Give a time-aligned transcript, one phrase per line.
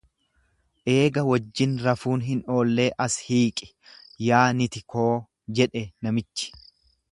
[0.93, 3.69] Eega wajjin rafuun hin oollee as hiiqi
[4.31, 5.13] yaa niti koo
[5.61, 6.53] jedhe namichi.